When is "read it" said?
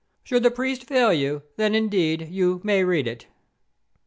2.83-3.27